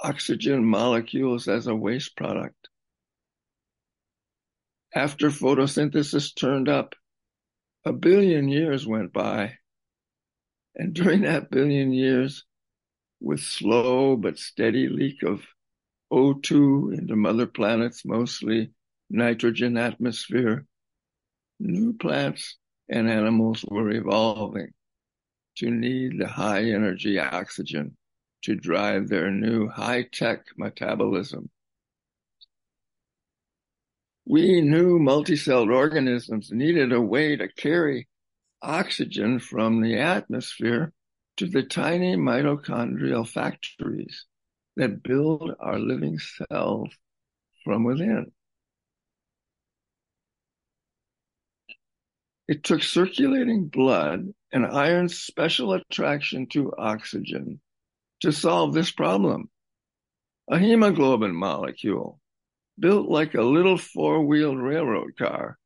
oxygen 0.00 0.64
molecules 0.64 1.48
as 1.48 1.66
a 1.66 1.74
waste 1.74 2.16
product. 2.16 2.68
After 4.94 5.30
photosynthesis 5.30 6.34
turned 6.34 6.68
up, 6.68 6.94
a 7.86 7.92
billion 7.92 8.48
years 8.48 8.86
went 8.86 9.12
by 9.12 9.56
and 10.74 10.92
during 10.92 11.22
that 11.22 11.50
billion 11.50 11.92
years, 11.92 12.44
with 13.20 13.40
slow 13.40 14.16
but 14.16 14.38
steady 14.38 14.88
leak 14.88 15.22
of 15.22 15.42
O2 16.12 16.98
into 16.98 17.16
Mother 17.16 17.46
Planet's 17.46 18.04
mostly 18.04 18.72
nitrogen 19.08 19.78
atmosphere, 19.78 20.66
new 21.58 21.94
plants 21.94 22.58
and 22.90 23.08
animals 23.08 23.64
were 23.64 23.90
evolving 23.90 24.68
to 25.56 25.70
need 25.70 26.18
the 26.18 26.26
high 26.26 26.64
energy 26.64 27.18
oxygen 27.18 27.96
to 28.42 28.54
drive 28.54 29.08
their 29.08 29.30
new 29.30 29.68
high 29.68 30.02
tech 30.02 30.44
metabolism. 30.58 31.48
We 34.28 34.60
new 34.60 34.98
multicelled 34.98 35.72
organisms 35.72 36.50
needed 36.50 36.92
a 36.92 37.00
way 37.00 37.36
to 37.36 37.46
carry 37.46 38.08
oxygen 38.60 39.38
from 39.38 39.80
the 39.80 40.00
atmosphere 40.00 40.92
to 41.36 41.46
the 41.46 41.62
tiny 41.62 42.16
mitochondrial 42.16 43.28
factories 43.28 44.24
that 44.74 45.04
build 45.04 45.52
our 45.60 45.78
living 45.78 46.18
cells 46.18 46.90
from 47.62 47.84
within. 47.84 48.32
It 52.48 52.64
took 52.64 52.82
circulating 52.82 53.68
blood 53.68 54.34
and 54.52 54.66
iron's 54.66 55.18
special 55.18 55.72
attraction 55.72 56.48
to 56.48 56.72
oxygen 56.76 57.60
to 58.22 58.32
solve 58.32 58.74
this 58.74 58.90
problem. 58.90 59.50
A 60.50 60.58
hemoglobin 60.58 61.34
molecule 61.34 62.20
built 62.78 63.08
like 63.08 63.34
a 63.34 63.42
little 63.42 63.78
four 63.78 64.24
wheeled 64.24 64.58
railroad 64.58 65.16
car 65.18 65.58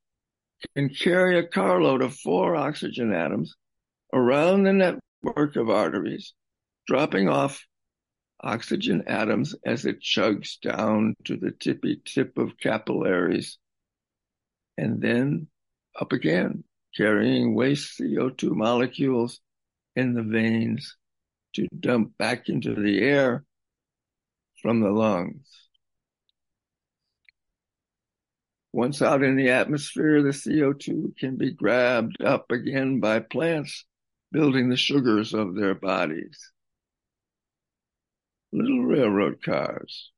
can 0.77 0.89
carry 0.89 1.39
a 1.39 1.47
carload 1.47 2.03
of 2.03 2.15
four 2.15 2.55
oxygen 2.55 3.13
atoms 3.13 3.57
around 4.13 4.63
the 4.63 4.73
network 4.73 5.57
of 5.57 5.71
arteries, 5.71 6.35
dropping 6.87 7.29
off 7.29 7.65
oxygen 8.43 9.03
atoms 9.07 9.55
as 9.65 9.85
it 9.85 10.01
chugs 10.01 10.61
down 10.61 11.15
to 11.25 11.37
the 11.37 11.51
tippy 11.51 12.01
tip 12.05 12.39
of 12.39 12.59
capillaries, 12.59 13.59
and 14.79 15.01
then 15.01 15.47
up 15.99 16.13
again, 16.13 16.65
carrying 16.97 17.55
waste 17.55 17.99
CO2 17.99 18.53
molecules 18.53 19.41
in 19.97 20.15
the 20.15 20.23
veins 20.23 20.97
to 21.55 21.67
dump 21.79 22.17
back 22.19 22.49
into 22.49 22.75
the 22.75 23.01
air 23.01 23.45
from 24.63 24.81
the 24.81 24.91
lungs. 24.91 25.70
Once 28.73 29.03
out 29.03 29.23
in 29.23 29.37
the 29.37 29.51
atmosphere, 29.51 30.23
the 30.23 30.29
CO2 30.29 31.17
can 31.19 31.37
be 31.37 31.51
grabbed 31.51 32.23
up 32.23 32.53
again 32.53 33.01
by 33.01 33.19
plants 33.19 33.85
building 34.31 34.69
the 34.69 34.77
sugars 34.77 35.35
of 35.35 35.57
their 35.57 35.75
bodies. 35.75 36.53
Little 38.53 38.85
railroad 38.85 39.43
cars, 39.43 40.13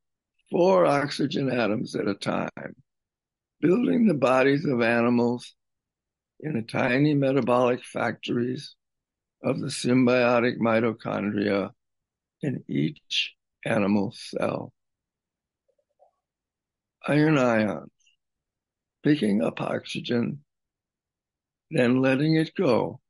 four 0.50 0.84
oxygen 0.84 1.50
atoms 1.50 1.94
at 1.96 2.08
a 2.08 2.14
time, 2.14 2.76
building 3.60 4.06
the 4.06 4.14
bodies 4.14 4.66
of 4.66 4.82
animals 4.82 5.54
in 6.40 6.54
the 6.54 6.62
tiny 6.62 7.14
metabolic 7.14 7.82
factories 7.82 8.74
of 9.42 9.60
the 9.60 9.68
symbiotic 9.68 10.58
mitochondria 10.58 11.70
in 12.42 12.62
each 12.68 13.34
animal 13.64 14.12
cell. 14.14 14.72
Iron 17.06 17.38
ions 17.38 17.90
picking 19.02 19.42
up 19.42 19.60
oxygen, 19.60 20.44
then 21.70 22.00
letting 22.00 22.36
it 22.36 22.54
go, 22.56 23.00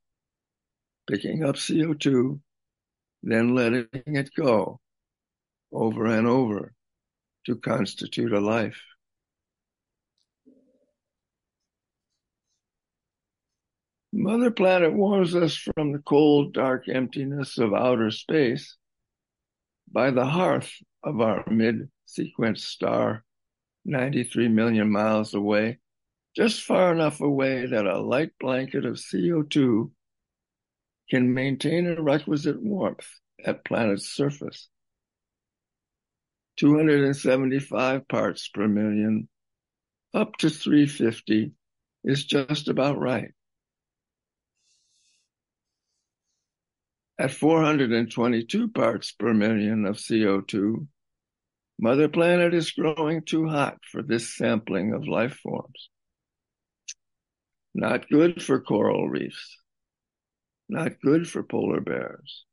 picking 1.09 1.45
up 1.45 1.57
CO2, 1.57 2.41
then 3.23 3.55
letting 3.55 3.89
it 3.93 4.31
go 4.37 4.81
over 5.73 6.07
and 6.07 6.27
over 6.27 6.73
to 7.47 7.57
constitute 7.57 8.33
a 8.33 8.41
life. 8.41 8.81
Mother 14.13 14.51
Planet 14.51 14.93
warns 14.93 15.35
us 15.35 15.57
from 15.57 15.93
the 15.93 15.99
cold, 15.99 16.53
dark 16.53 16.87
emptiness 16.87 17.57
of 17.57 17.73
outer 17.73 18.11
space 18.11 18.77
by 19.91 20.11
the 20.11 20.27
hearth 20.27 20.71
of 21.03 21.21
our 21.21 21.45
mid 21.51 21.89
sequence 22.05 22.63
star, 22.63 23.25
93 23.87 24.49
million 24.49 24.93
miles 24.93 25.33
away, 25.33 25.79
just 26.35 26.63
far 26.63 26.93
enough 26.93 27.21
away 27.21 27.67
that 27.67 27.87
a 27.87 28.01
light 28.01 28.33
blanket 28.41 28.85
of 28.85 28.95
CO2 28.95 29.91
can 31.11 31.35
maintain 31.35 31.87
a 31.87 32.01
requisite 32.01 32.61
warmth 32.63 33.09
at 33.45 33.65
planet's 33.65 34.09
surface. 34.09 34.69
275 36.59 38.09
parts 38.09 38.49
per 38.49 38.69
million 38.69 39.29
up 40.15 40.37
to 40.37 40.51
350 40.51 41.53
is 42.05 42.25
just 42.25 42.69
about 42.69 42.99
right. 42.99 43.33
At 47.19 47.31
422 47.31 48.69
parts 48.69 49.13
per 49.13 49.33
million 49.33 49.87
of 49.87 49.97
CO2, 49.97 50.87
Mother 51.79 52.09
Planet 52.09 52.55
is 52.55 52.73
growing 52.73 53.23
too 53.23 53.49
hot 53.49 53.79
for 53.91 54.03
this 54.03 54.35
sampling 54.37 54.93
of 54.93 55.07
life 55.07 55.35
forms. 55.43 55.91
Not 57.75 58.09
good 58.09 58.43
for 58.43 58.61
coral 58.61 59.09
reefs. 59.09 59.59
Not 60.69 61.01
good 61.01 61.29
for 61.29 61.43
polar 61.43 61.81
bears. 61.81 62.45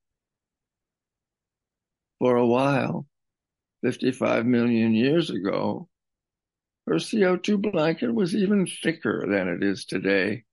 For 2.20 2.36
a 2.36 2.46
while, 2.46 3.06
55 3.84 4.46
million 4.46 4.94
years 4.94 5.30
ago, 5.30 5.88
her 6.88 6.96
CO2 6.96 7.72
blanket 7.72 8.14
was 8.14 8.36
even 8.36 8.66
thicker 8.66 9.26
than 9.30 9.48
it 9.48 9.64
is 9.64 9.86
today 9.86 10.44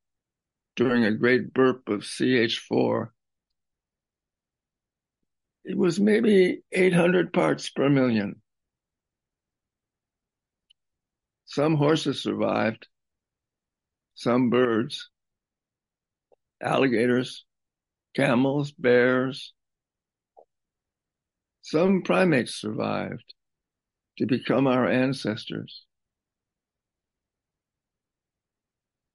during 0.76 1.04
a 1.04 1.14
great 1.14 1.52
burp 1.52 1.88
of 1.88 2.00
CH4. 2.00 3.08
It 5.64 5.76
was 5.76 5.98
maybe 5.98 6.62
800 6.70 7.32
parts 7.32 7.70
per 7.70 7.88
million. 7.88 8.42
Some 11.46 11.76
horses 11.76 12.22
survived, 12.22 12.86
some 14.16 14.50
birds, 14.50 15.10
alligators, 16.60 17.44
camels, 18.14 18.72
bears. 18.72 19.52
Some 21.62 22.02
primates 22.02 22.54
survived 22.54 23.34
to 24.18 24.26
become 24.26 24.66
our 24.66 24.88
ancestors. 24.88 25.84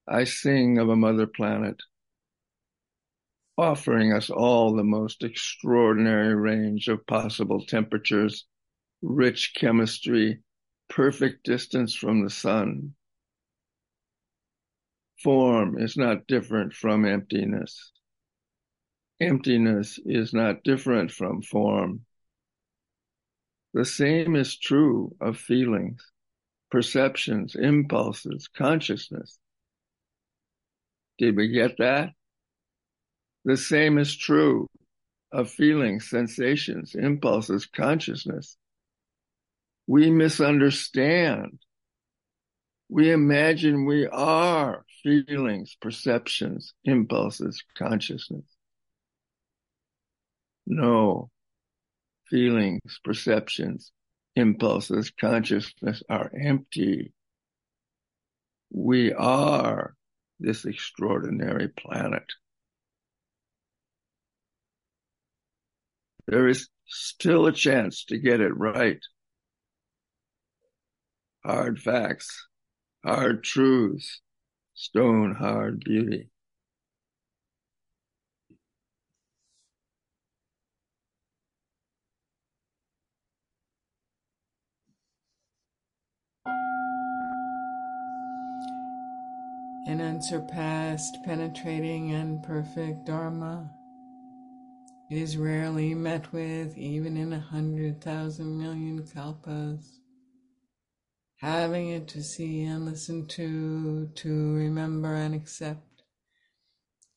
I 0.07 0.25
sing 0.25 0.77
of 0.77 0.89
a 0.89 0.95
mother 0.95 1.27
planet 1.27 1.81
offering 3.57 4.13
us 4.13 4.29
all 4.29 4.75
the 4.75 4.83
most 4.83 5.23
extraordinary 5.23 6.35
range 6.35 6.87
of 6.87 7.05
possible 7.05 7.63
temperatures, 7.65 8.45
rich 9.01 9.53
chemistry, 9.55 10.39
perfect 10.89 11.43
distance 11.43 11.93
from 11.93 12.23
the 12.23 12.29
sun. 12.29 12.93
Form 15.23 15.77
is 15.77 15.97
not 15.97 16.27
different 16.27 16.73
from 16.73 17.05
emptiness. 17.05 17.91
Emptiness 19.19 19.99
is 20.03 20.33
not 20.33 20.63
different 20.63 21.11
from 21.11 21.43
form. 21.43 22.05
The 23.73 23.85
same 23.85 24.35
is 24.35 24.57
true 24.57 25.15
of 25.21 25.37
feelings, 25.37 26.11
perceptions, 26.71 27.55
impulses, 27.55 28.47
consciousness. 28.47 29.37
Did 31.19 31.37
we 31.37 31.49
get 31.49 31.77
that? 31.77 32.13
The 33.45 33.57
same 33.57 33.99
is 33.99 34.15
true 34.15 34.67
of 35.31 35.51
feelings, 35.51 36.09
sensations, 36.09 36.95
impulses, 36.95 37.67
consciousness. 37.67 38.57
We 39.85 40.09
misunderstand. 40.09 41.59
We 42.89 43.11
imagine 43.11 43.85
we 43.85 44.07
are 44.07 44.83
feelings, 45.03 45.75
perceptions, 45.81 46.73
impulses, 46.83 47.63
consciousness. 47.77 48.45
No, 50.65 51.29
feelings, 52.29 52.99
perceptions, 53.03 53.91
impulses, 54.35 55.11
consciousness 55.11 56.01
are 56.09 56.31
empty. 56.33 57.13
We 58.71 59.13
are 59.13 59.95
this 60.39 60.65
extraordinary 60.65 61.67
planet. 61.67 62.25
There 66.27 66.47
is 66.47 66.69
still 66.87 67.47
a 67.47 67.51
chance 67.51 68.05
to 68.05 68.17
get 68.17 68.39
it 68.39 68.55
right. 68.57 69.01
Hard 71.43 71.79
facts, 71.81 72.47
hard 73.03 73.43
truths, 73.43 74.21
stone 74.73 75.35
hard 75.35 75.79
beauty. 75.83 76.29
An 89.87 89.99
unsurpassed, 89.99 91.17
penetrating, 91.25 92.11
and 92.13 92.41
perfect 92.43 93.05
Dharma 93.05 93.71
is 95.09 95.35
rarely 95.37 95.93
met 95.93 96.31
with 96.31 96.77
even 96.77 97.17
in 97.17 97.33
a 97.33 97.39
hundred 97.39 97.99
thousand 98.01 98.57
million 98.57 99.03
kalpas. 99.03 100.00
Having 101.41 101.89
it 101.89 102.07
to 102.09 102.21
see 102.21 102.61
and 102.65 102.85
listen 102.85 103.25
to, 103.25 104.11
to 104.13 104.53
remember 104.53 105.15
and 105.15 105.33
accept, 105.33 106.03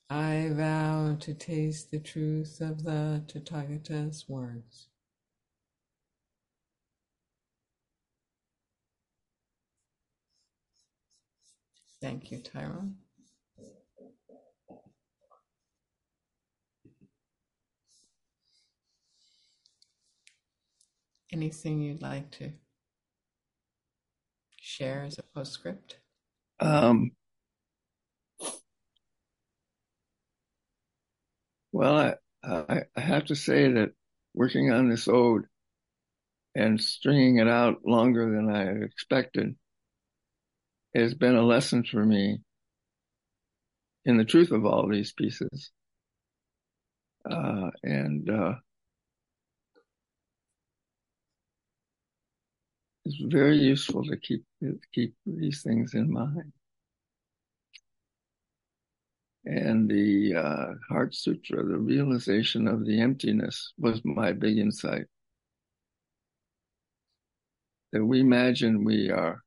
I 0.09 0.49
vow 0.51 1.19
to 1.21 1.35
taste 1.35 1.91
the 1.91 1.99
truth 1.99 2.63
of 2.63 2.85
the 2.85 3.23
Tathagata's 3.29 4.27
words. 4.27 4.89
Thank 12.01 12.31
you, 12.31 12.41
Tyrone. 12.41 12.97
Anything 21.31 21.83
you'd 21.83 22.01
like 22.01 22.31
to 22.39 22.53
share 24.75 25.05
as 25.05 25.19
a 25.19 25.23
postscript? 25.23 25.99
Um, 26.59 27.13
well, 31.73 32.17
I, 32.43 32.85
I, 32.97 33.01
have 33.01 33.27
to 33.27 33.37
say 33.37 33.73
that 33.73 33.93
working 34.35 34.73
on 34.73 34.89
this 34.89 35.07
ode 35.09 35.45
and 36.55 36.81
stringing 36.81 37.39
it 37.39 37.49
out 37.49 37.83
longer 37.85 38.31
than 38.31 38.51
I 38.51 38.85
expected 38.85 39.55
has 40.95 41.15
been 41.15 41.37
a 41.37 41.43
lesson 41.43 41.85
for 41.85 42.05
me 42.05 42.39
in 44.05 44.17
the 44.17 44.25
truth 44.25 44.51
of 44.51 44.65
all 44.65 44.89
these 44.89 45.13
pieces. 45.13 45.71
Uh, 47.29 47.71
and 47.83 48.29
uh, 48.29 48.55
it's 53.05 53.17
very 53.21 53.59
useful 53.59 54.05
to 54.05 54.17
keep 54.17 54.45
keep 54.93 55.15
these 55.27 55.63
things 55.63 55.95
in 55.95 56.11
mind. 56.11 56.53
And 59.45 59.91
the 59.91 60.37
uh, 60.37 60.67
Heart 60.89 61.15
Sutra, 61.15 61.63
the 61.63 61.77
realization 61.77 62.67
of 62.67 62.87
the 62.87 63.01
emptiness, 63.01 63.75
was 63.77 64.01
my 64.05 64.33
big 64.33 64.57
insight. 64.57 65.05
That 67.93 68.05
we 68.05 68.21
imagine 68.21 68.85
we 68.85 69.11
are. 69.11 69.43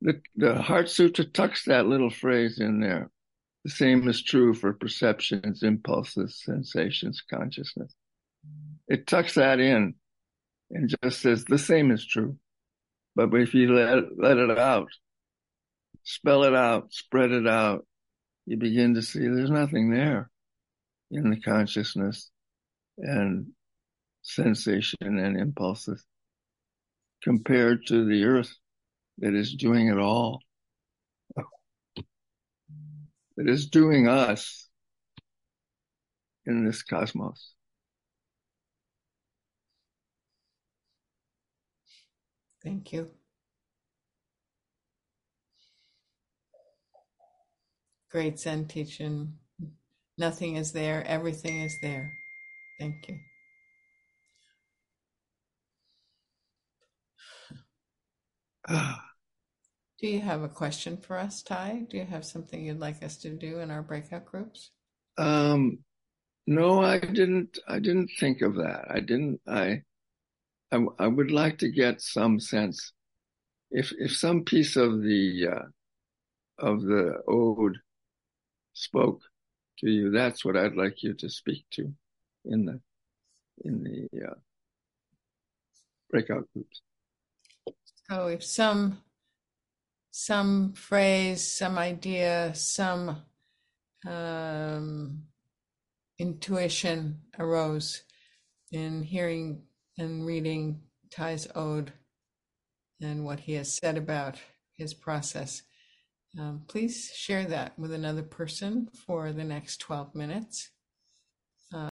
The, 0.00 0.22
the 0.36 0.62
Heart 0.62 0.88
Sutra 0.88 1.24
tucks 1.26 1.64
that 1.64 1.86
little 1.86 2.10
phrase 2.10 2.60
in 2.60 2.80
there. 2.80 3.10
The 3.64 3.70
same 3.70 4.08
is 4.08 4.22
true 4.22 4.54
for 4.54 4.72
perceptions, 4.72 5.62
impulses, 5.62 6.40
sensations, 6.42 7.22
consciousness. 7.28 7.92
It 8.86 9.06
tucks 9.06 9.34
that 9.34 9.60
in 9.60 9.94
and 10.70 10.94
just 11.02 11.20
says 11.20 11.44
the 11.44 11.58
same 11.58 11.90
is 11.90 12.04
true. 12.06 12.36
But 13.14 13.34
if 13.34 13.54
you 13.54 13.72
let, 13.72 14.16
let 14.16 14.36
it 14.36 14.58
out, 14.58 14.88
spell 16.04 16.44
it 16.44 16.54
out, 16.54 16.92
spread 16.92 17.32
it 17.32 17.46
out, 17.46 17.86
you 18.46 18.56
begin 18.56 18.94
to 18.94 19.02
see 19.02 19.20
there's 19.20 19.50
nothing 19.50 19.90
there 19.90 20.30
in 21.10 21.30
the 21.30 21.40
consciousness 21.40 22.30
and 22.98 23.48
sensation 24.22 24.98
and 25.18 25.38
impulses 25.38 26.04
compared 27.22 27.86
to 27.86 28.04
the 28.04 28.24
earth 28.24 28.54
that 29.18 29.34
is 29.34 29.54
doing 29.54 29.88
it 29.88 29.98
all, 29.98 30.40
that 33.36 33.48
is 33.48 33.68
doing 33.68 34.08
us 34.08 34.68
in 36.46 36.64
this 36.64 36.82
cosmos. 36.82 37.52
Thank 42.68 42.92
you. 42.92 43.08
Great 48.10 48.38
Zen 48.38 48.66
teaching. 48.66 49.38
Nothing 50.18 50.56
is 50.56 50.72
there, 50.72 51.02
everything 51.06 51.62
is 51.62 51.78
there. 51.80 52.12
Thank 52.78 53.08
you. 53.08 53.16
Do 59.98 60.06
you 60.06 60.20
have 60.20 60.42
a 60.42 60.48
question 60.50 60.98
for 60.98 61.16
us, 61.16 61.42
Ty? 61.42 61.86
Do 61.88 61.96
you 61.96 62.04
have 62.04 62.26
something 62.26 62.62
you'd 62.62 62.80
like 62.80 63.02
us 63.02 63.16
to 63.18 63.30
do 63.30 63.60
in 63.60 63.70
our 63.70 63.80
breakout 63.80 64.26
groups? 64.26 64.72
Um, 65.16 65.78
no, 66.46 66.82
I 66.82 66.98
didn't. 66.98 67.58
I 67.66 67.78
didn't 67.78 68.10
think 68.20 68.42
of 68.42 68.56
that. 68.56 68.88
I 68.90 69.00
didn't. 69.00 69.40
I, 69.48 69.84
I, 70.70 70.84
I 70.98 71.06
would 71.06 71.30
like 71.30 71.58
to 71.58 71.70
get 71.70 72.00
some 72.00 72.40
sense 72.40 72.92
if 73.70 73.92
if 73.98 74.16
some 74.16 74.44
piece 74.44 74.76
of 74.76 75.02
the 75.02 75.48
uh, 75.52 76.66
of 76.66 76.82
the 76.82 77.22
ode 77.26 77.78
spoke 78.72 79.22
to 79.78 79.90
you. 79.90 80.10
That's 80.10 80.44
what 80.44 80.56
I'd 80.56 80.76
like 80.76 81.02
you 81.02 81.14
to 81.14 81.28
speak 81.28 81.64
to 81.72 81.92
in 82.44 82.66
the 82.66 82.80
in 83.64 83.82
the 83.82 84.26
uh, 84.26 84.34
breakout 86.10 86.48
groups. 86.52 86.82
So 88.10 88.26
if 88.28 88.42
some 88.44 88.98
some 90.10 90.72
phrase, 90.72 91.46
some 91.46 91.78
idea, 91.78 92.52
some 92.54 93.22
um, 94.06 95.22
intuition 96.18 97.20
arose 97.38 98.02
in 98.72 99.02
hearing 99.02 99.62
and 99.98 100.24
reading 100.24 100.80
Ty's 101.10 101.48
ode 101.54 101.92
and 103.00 103.24
what 103.24 103.40
he 103.40 103.54
has 103.54 103.76
said 103.76 103.96
about 103.96 104.36
his 104.76 104.94
process. 104.94 105.62
Um, 106.38 106.62
please 106.68 107.10
share 107.14 107.44
that 107.46 107.78
with 107.78 107.92
another 107.92 108.22
person 108.22 108.88
for 109.06 109.32
the 109.32 109.44
next 109.44 109.78
12 109.78 110.14
minutes. 110.14 110.70